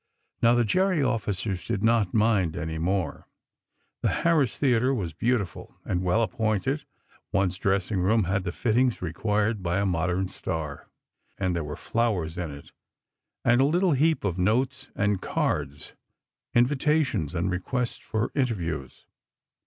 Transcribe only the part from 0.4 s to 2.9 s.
Now, the Gerry officers did not mind any